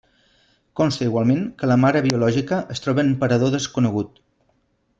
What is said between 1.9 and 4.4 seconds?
biològica es troba en parador desconegut.